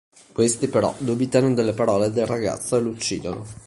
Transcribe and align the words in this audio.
Questi 0.31 0.67
però 0.67 0.91
dubitano 0.97 1.53
delle 1.53 1.73
parole 1.73 2.09
del 2.11 2.25
ragazzo 2.25 2.75
e 2.75 2.81
lo 2.81 2.89
uccidono. 2.89 3.45